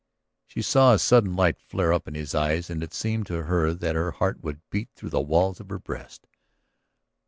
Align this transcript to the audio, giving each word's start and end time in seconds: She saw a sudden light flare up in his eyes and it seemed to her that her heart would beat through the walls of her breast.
She 0.47 0.63
saw 0.63 0.95
a 0.95 0.97
sudden 0.97 1.35
light 1.35 1.59
flare 1.59 1.93
up 1.93 2.07
in 2.07 2.15
his 2.15 2.33
eyes 2.33 2.71
and 2.71 2.81
it 2.81 2.91
seemed 2.91 3.27
to 3.27 3.43
her 3.43 3.71
that 3.71 3.93
her 3.93 4.09
heart 4.13 4.43
would 4.43 4.67
beat 4.71 4.89
through 4.95 5.11
the 5.11 5.21
walls 5.21 5.59
of 5.59 5.69
her 5.69 5.77
breast. 5.77 6.25